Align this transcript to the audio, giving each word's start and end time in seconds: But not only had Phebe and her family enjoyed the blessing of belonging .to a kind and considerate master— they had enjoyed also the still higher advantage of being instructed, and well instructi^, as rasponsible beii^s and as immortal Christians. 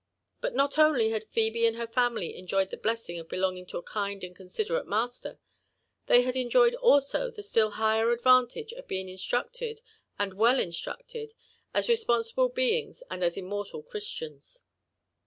But 0.39 0.55
not 0.55 0.79
only 0.79 1.11
had 1.11 1.25
Phebe 1.29 1.67
and 1.67 1.77
her 1.77 1.85
family 1.85 2.35
enjoyed 2.35 2.71
the 2.71 2.75
blessing 2.77 3.19
of 3.19 3.29
belonging 3.29 3.67
.to 3.67 3.77
a 3.77 3.83
kind 3.83 4.23
and 4.23 4.35
considerate 4.35 4.87
master— 4.87 5.37
they 6.07 6.23
had 6.23 6.35
enjoyed 6.35 6.73
also 6.73 7.29
the 7.29 7.43
still 7.43 7.69
higher 7.77 8.11
advantage 8.11 8.71
of 8.73 8.87
being 8.87 9.07
instructed, 9.07 9.79
and 10.17 10.33
well 10.33 10.57
instructi^, 10.57 11.33
as 11.71 11.87
rasponsible 11.87 12.51
beii^s 12.51 13.03
and 13.11 13.23
as 13.23 13.37
immortal 13.37 13.83
Christians. 13.83 14.63